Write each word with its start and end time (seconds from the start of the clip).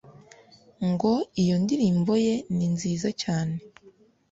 ngo 0.91 1.13
iyo 1.41 1.55
ndirimbo 1.63 2.13
ye 2.25 2.35
ni 2.55 2.65
nziza 2.73 3.09
cyane 3.21 3.55